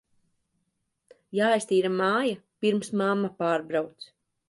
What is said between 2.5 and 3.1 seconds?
pirms